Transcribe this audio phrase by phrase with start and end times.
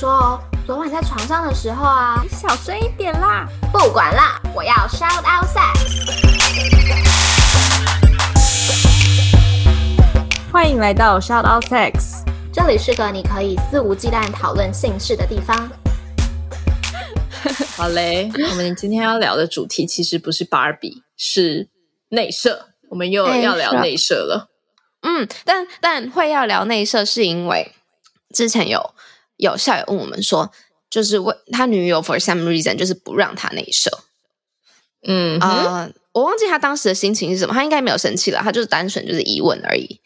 [0.00, 3.46] 说哦，昨晚在床上的时候啊，你小声一点啦。
[3.70, 5.76] 不管啦，我要 shout out sex。
[10.50, 15.70] 欢迎来到 shout out sex，这里是个你可以肆无忌惮讨论性事的地方。
[17.76, 21.68] 好嘞，我们今天要聊的主题其实不是芭比，是
[22.08, 22.70] 内射。
[22.88, 24.48] 我们又要聊内射了。
[25.02, 27.72] 嗯，但但会要聊内射，是因为
[28.32, 28.94] 之前有
[29.40, 30.50] 有校友问我们说，
[30.88, 33.90] 就是为他女友 for some reason 就是不让他内射。
[35.06, 40.00] 嗯啊、呃，我忘记他当时的心情是什么，他应该没有生气了，他就是单纯就是疑问而已。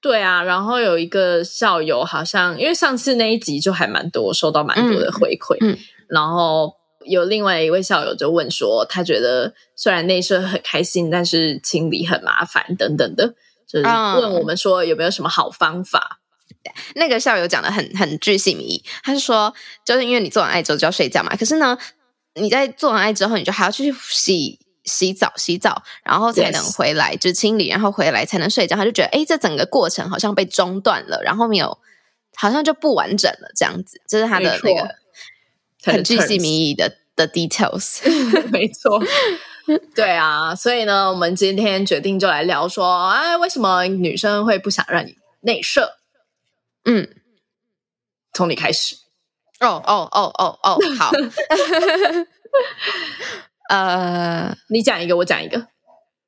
[0.00, 6.72] 对啊，然后有一个校友好像因为上次那一集就还蛮多，收到蛮多的回馈，嗯，嗯然后
[7.04, 13.34] 有另外一位校友就问说，他觉得虽然内射很开心，但是清理很麻烦等等的。
[13.68, 16.21] 就是问我们说有没有什么好方法？
[16.70, 19.52] 嗯、那个校友讲的很很具细靡遗，他是说，
[19.84, 21.76] 就是因为你做完爱之后就要睡觉嘛，可是呢，
[22.34, 28.76] 你在做完爱之后，你就还要去洗洗澡、洗澡，然后才能回来.就清理，然后回来才能睡觉。
[28.76, 31.78] 他就觉得，哎，这整个过程好像被中断了，然后没有，
[32.34, 34.94] 好像就不完整了，这样子，这、就是他的那个
[35.84, 38.00] 很具细靡遗的的 details，
[38.50, 39.00] 没错。
[39.94, 45.98] 对啊，所以呢，我们今天决定就来聊说，哎，为什么女生会不想让你内射？
[46.84, 47.08] 嗯，
[48.32, 48.96] 从你开始。
[49.60, 51.10] 哦哦哦哦哦，好。
[53.70, 55.66] 呃，你讲一个，我讲一个。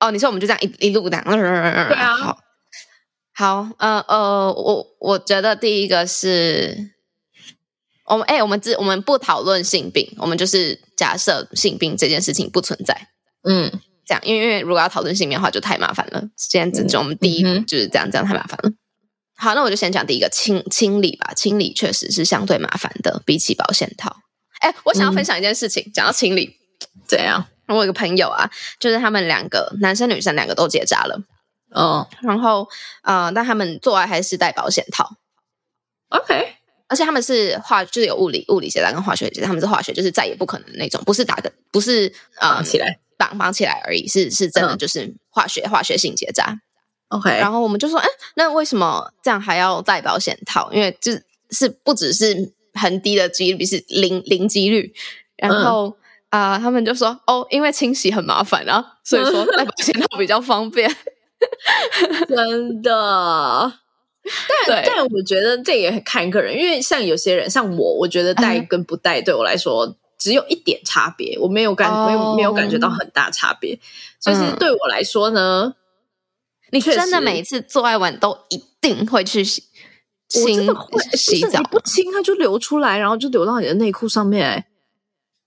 [0.00, 1.22] 哦，你说我们就这样一一路讲。
[1.24, 2.38] 对啊，好，
[3.34, 6.94] 好，呃呃，我我觉得第一个是。
[8.06, 12.94] 我们哎，我们只我们不讨论性病，我们就是假设性病这件事情不存在。
[13.48, 13.72] 嗯，
[14.04, 16.22] 这样，因为因为如果要讨论性病的话，就太麻烦了。
[16.50, 18.70] 这样子就我们第一、嗯、就是这样，这样太麻烦了。
[19.36, 21.32] 好，那我就先讲第一个清清理吧。
[21.34, 24.16] 清理确实是相对麻烦的，比起保险套。
[24.60, 26.56] 哎，我想要分享一件事情，嗯、讲到清理，
[27.06, 27.46] 怎样？
[27.66, 31.20] 我有一个朋友啊，就是他们两个男生女生两个都结扎了，
[31.70, 32.68] 哦，然后
[33.02, 35.16] 呃，但他们做爱还是戴保险套。
[36.10, 36.54] OK。
[36.86, 46.60] 而且他们是化，就是有物理物理结扎跟化学结扎，他们是化学，就是再也不可能那种，不是打的，不是绑起来绑绑起来而已，是是真的，就是化学、嗯、化学性结扎。
[47.08, 50.70] OK，然后我们就说，哎，那为什么这样还要戴保险套？
[50.72, 51.12] 因为就
[51.50, 54.92] 是不只是很低的几率，是零零几率。
[55.36, 55.96] 然后
[56.30, 60.90] 啊、嗯呃，他们就说，哦，因为清洗很麻烦啊，所以说带保 险套比较方便。
[62.28, 63.72] 真的。
[64.66, 72.36] 但对但我觉得这也很看个人，因为像有些人，像我，我觉得戴跟不戴对我来说只有一点差别，我没有感，没有、oh.
[72.36, 73.78] 没有感觉到很大差别。
[74.18, 75.74] 所以对我来说呢，
[76.74, 79.62] 你真的每一次做爱完都一定会去洗，
[80.42, 84.44] 我真的会洗澡，你不清它就流出来，然后就流到你的内裤上面。
[84.44, 84.66] 哎，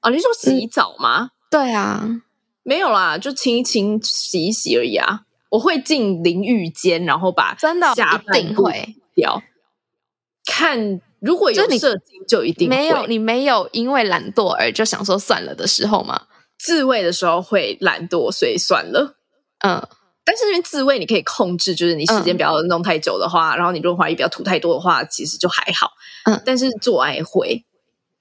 [0.00, 1.22] 啊，你说洗澡吗？
[1.22, 2.20] 嗯、对啊，
[2.62, 5.22] 没有啦，就清一清，洗一洗而已啊。
[5.50, 8.68] 我会进淋浴间，然后把真的下半部
[9.14, 9.42] 掉。
[10.44, 13.06] 看如果有射精，就一定会没有。
[13.06, 16.26] 你没有因为懒惰而就想说算了的时候吗？
[16.58, 19.16] 自慰的时候会懒惰，所以算了。
[19.60, 19.86] 嗯，
[20.24, 25.90] 但是因为自慰你可以控制，就是你时间不要弄太久的话，嗯、然后你润滑液不要涂太多的话，其实就还好。
[26.24, 27.64] 嗯，但是做爱会，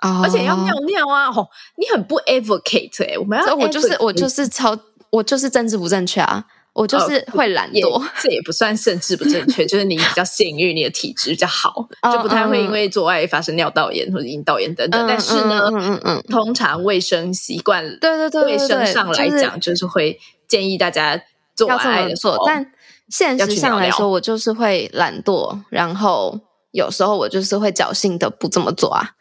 [0.00, 1.28] 哦、而且要尿尿啊！
[1.28, 4.78] 哦，你很不 advocate 哎、欸，我们要，我就是我就是超
[5.10, 6.44] 我就是政治不正确啊。
[6.72, 15.04] 我就是会懒惰，哦、这也不算政治不正确， 就是你比较幸运，你的体质比较好，就不太会因为做爱发生尿道炎或者阴道炎等等。
[15.04, 21.20] 嗯、但是呢，嗯嗯嗯、通常卫生习惯，对对对，卫生上来讲，就是会建议大家
[21.66, 22.72] 做爱的时候，但
[23.08, 26.40] 现实上来说，我就是会懒惰，然后
[26.70, 29.16] 有时候我就是会侥幸的不这么做啊。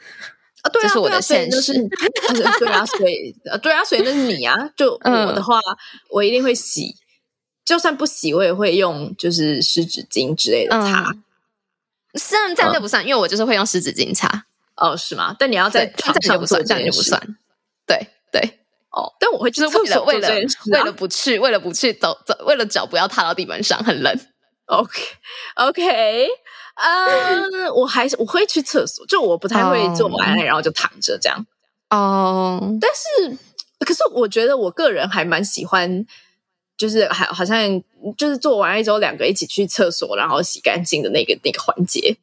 [0.62, 1.74] 啊，对啊，这是我的现实。
[2.60, 4.56] 对啊，所以对啊，所以那是你啊。
[4.76, 5.78] 就我的话，嗯、
[6.10, 6.96] 我一定会洗。
[7.64, 11.16] 就算不洗，我也会用就是湿纸巾之类的擦。
[12.16, 14.46] 虽然、嗯、这不算，嗯、因为我就是会用湿纸巾擦。
[14.76, 15.36] 哦，是吗？
[15.38, 17.22] 但你要在床上做这，这样就不算。
[17.86, 18.60] 对对。
[18.92, 20.30] 哦，但我会就是为了 为了
[20.72, 24.20] 为了不去为了不去走走，为了脚不要踏到地板上，很冷。
[24.66, 25.02] OK
[25.56, 26.28] OK，
[26.76, 31.46] 嗯， 我还是我会去厕所，就我不太会做完然后就躺着这样。
[31.90, 33.38] 哦，但是
[33.86, 36.06] 可是我觉得我个人还蛮喜欢。
[36.78, 37.62] 就是还好像
[38.18, 42.16] 就是做完爱之后两个一起去厕所，然后洗干净的那个那个环节，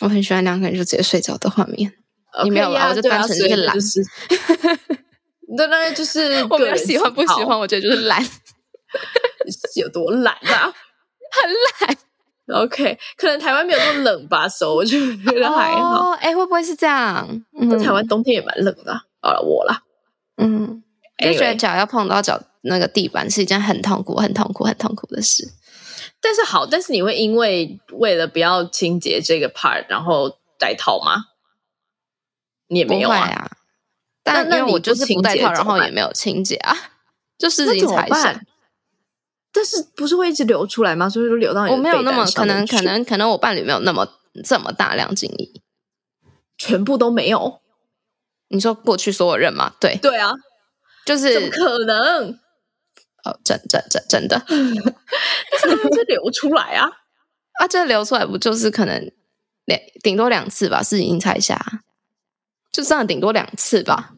[0.00, 1.90] 我很喜欢两个人就直接睡觉的画面。
[2.34, 2.90] Okay, 你没有啊？
[2.90, 4.04] 我就单纯是懒，就是
[5.56, 8.22] 对，那就是 我没有喜欢不喜欢，我觉得就是懒，
[9.76, 10.72] 有多懒啊？
[11.30, 11.96] 很懒。
[12.62, 16.12] OK，可能台湾没有那么冷吧，所以我就觉得还好。
[16.20, 17.28] 哎、哦，会不会是这样？
[17.60, 18.94] 嗯，台湾冬天也蛮冷的。
[19.20, 19.82] 好了，我啦，
[20.36, 20.82] 嗯，
[21.18, 25.52] 就觉得脚要碰到脚那个地板是一件很痛苦、很痛苦、很痛苦的事。
[26.20, 31.24] 但是好，但是你会因为为了不要清洁这个 part，然后戴套吗？
[32.68, 33.18] 你也没有啊。
[33.18, 33.50] 啊
[34.34, 36.76] 但那我就是不戴套，然后也没有清洁啊，
[37.38, 38.40] 就湿巾擦一下。
[39.52, 41.08] 但是不是会一直流出来吗？
[41.08, 44.06] 所以说流到你我没有那么可能，可能可能我伴侣没有那么
[44.44, 45.62] 这么大量精力，
[46.58, 47.60] 全部都没有。
[48.48, 49.74] 你说过去所有人吗？
[49.80, 50.32] 对对啊，
[51.06, 52.38] 就是怎么可能？
[53.24, 56.86] 哦，真真真真的， 但是它就流出来啊
[57.58, 57.66] 啊！
[57.66, 59.10] 这流出来不就是可能
[59.64, 60.82] 两顶多两次吧？
[60.82, 61.58] 自己猜一下，
[62.70, 64.15] 就这样顶多两次吧？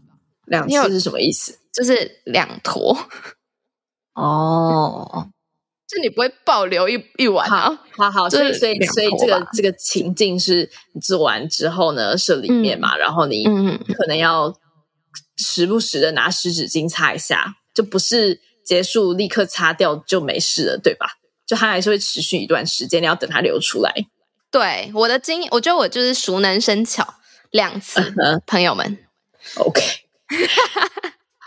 [0.49, 1.59] 两次是什么意思？
[1.73, 2.97] 就是两坨。
[4.15, 5.29] 哦，
[5.87, 7.81] 就你不会保留一一碗啊？
[7.97, 14.53] 好好，所以所以所以这个这个情境是你做完之后呢，是里面嘛，然后你可能要
[15.37, 21.13] 时不时的拿湿纸巾擦一下，就不是结束立刻擦掉就没事了，对吧？
[21.47, 23.95] 就它还是会持续一段时间，你要等它流出来。
[24.51, 27.15] 对，我的经验，我觉得我就是熟能生巧，
[27.51, 28.13] 两次，
[28.47, 28.99] 朋友们
[29.57, 29.81] ，OK。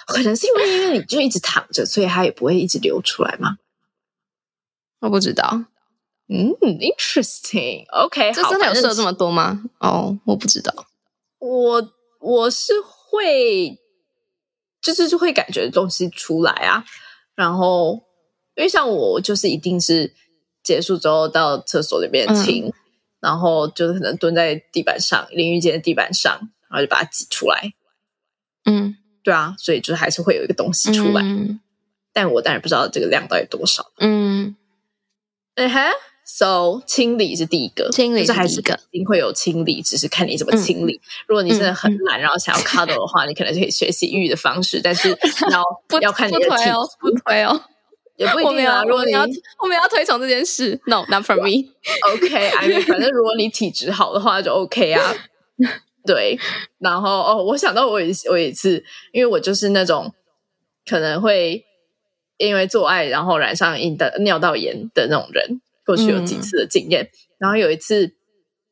[0.07, 3.57] 可能是因为因为你就一直躺着，所以它也不会一直流出来吗？
[4.99, 5.65] 我不知道。
[6.27, 7.85] 嗯，interesting。
[7.89, 9.63] OK，这真的有射这么多吗？
[9.79, 10.73] 哦，我不知道。
[11.39, 13.77] 我我是会，
[14.81, 16.85] 就是就会感觉东西出来啊。
[17.35, 18.03] 然后，
[18.55, 20.13] 因为像我，就是一定是
[20.63, 22.73] 结束之后到厕所里面清，嗯、
[23.19, 26.31] 然后就是可能蹲在地板上，淋浴间的地板上，
[26.69, 27.73] 然后就把它挤出来。
[28.65, 28.97] 嗯。
[29.23, 31.59] 对啊，所以就还是会有一个东西出来，嗯、
[32.11, 33.91] 但我当然不知道这个量到底多少。
[33.99, 34.55] 嗯，
[35.53, 35.91] 哎哈
[36.25, 40.95] ，so 清理是第一个，清理是第一个，还是一定会有清理，只是看你怎么清理。
[40.95, 45.09] 嗯、如果你真的很懒，然后想要 cuddle 的话，嗯、你可能就可以学习浴的方式，但是
[45.51, 47.63] 要不要看你的体质哦，不推哦，
[48.17, 48.83] 也不一定啊。
[48.83, 49.21] 如果你要
[49.59, 51.69] 我们要推崇这件事，No，not for me。
[52.15, 55.13] OK，I mean，反正如果你体质好的话，就 OK 啊。
[56.05, 56.39] 对，
[56.79, 60.13] 然后哦，我想到我一我一次，因为我就是那种
[60.85, 61.63] 可能会
[62.37, 67.03] 因为做爱然后染上阴的尿道炎的那种人，过去有几次的经验。
[67.03, 67.09] 嗯、
[67.39, 68.13] 然后有一次，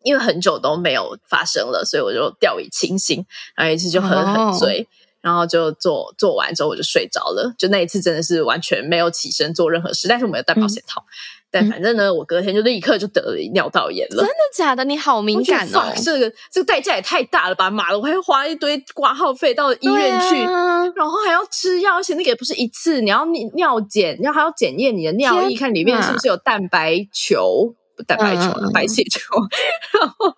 [0.04, 4.86] 因为很久都没有发生了，所以我就掉以轻心，然后一次就喝很醉，哦、
[5.22, 7.54] 然后就做做完之后我就睡着了。
[7.58, 11.02] 就那一次真的是完全没有起身做任何事，但是我没有戴保险套。
[11.02, 14.18] 嗯但反正呢，嗯、我隔天就立刻就得了尿道炎了。
[14.18, 14.84] 真的假的？
[14.84, 15.92] 你好敏感哦！
[16.06, 17.72] 这个这个代价也太大了吧！
[17.72, 23.26] 妈的，我还要花一堆挂号费到医院去，啊、然后还要吃药，而且那个也不是一次，你要
[23.56, 29.20] 尿检，然后还要检验你的尿液，看里面是不是有蛋白球，不蛋白球，嗯、白血球，
[30.00, 30.32] 然后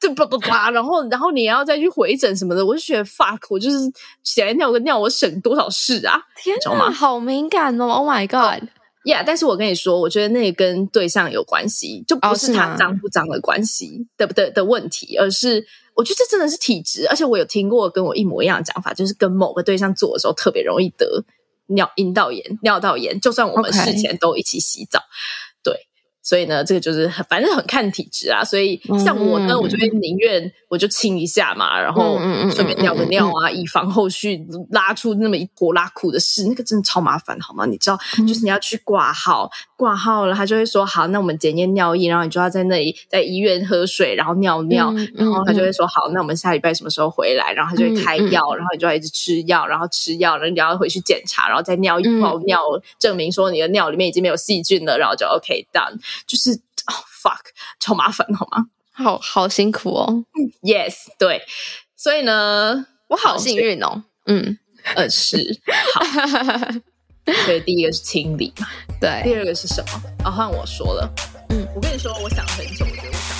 [0.00, 3.76] 就叭叭叭，然后然后你要再去回诊什么的，我就觉得 fuck，我就是
[4.22, 6.18] 起来尿个尿，我省多少事啊！
[6.36, 8.66] 天哪，好敏感哦！Oh my god！
[9.04, 17.06] 呀，yeah, 但是我跟你说，我觉得那个跟对象有关系，就不是他脏不脏的关系的的的问题，而是我觉得这真的是体质。
[17.08, 21.24] 而且我有听过跟我一模一样的讲法，就是跟某个对象做的时候特别容易得
[21.66, 25.62] 尿阴道炎、尿道炎，就算我们事前都一起洗澡，Okay.
[25.64, 25.89] 对。
[26.22, 28.44] 所以呢，这个就是很反正很看体质啊。
[28.44, 32.18] 所以像我呢，嗯、我就会宁愿我就清一下嘛，然后
[32.50, 36.44] 顺便尿个尿啊，以防后续拉出那么一坨拉裤的事。
[36.46, 37.66] 那个真的超麻烦，好吗？
[37.66, 47.52] 你知道，嗯、就是你要去挂号，挂号了，他就会说好，那我们检验尿液，然后你就要在那里在医院喝水，然后尿尿，然后他就会说好，那我们下礼拜什么时候回来？
[47.52, 55.98] 然后他就会开药，然后你就要一直吃药，然后吃药，然后你要回去检查，然后再尿一泡尿，嗯、证明说你的尿里面已经没有细菌了，然后就 OK done。
[56.26, 57.40] 就是哦，fuck，
[57.78, 58.66] 超麻烦，好吗？
[58.92, 60.24] 好好辛苦哦。
[60.62, 61.42] Yes，对，
[61.96, 64.04] 所以呢，我好幸运哦。
[64.26, 64.58] 嗯，
[64.94, 65.60] 呃，是
[65.94, 66.02] 好。
[67.44, 68.66] 所以第一个是清理嘛，
[69.00, 69.22] 对。
[69.22, 70.02] 第二个是什么？
[70.24, 71.08] 啊，换我说了。
[71.50, 73.30] 嗯，我跟你说，我想了很久，我觉得我想。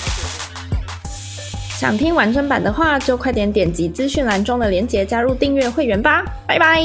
[1.77, 6.23] 想听完整版的话，就快点点击资讯栏中的链接，加入订阅会员吧。
[6.47, 6.79] 拜拜。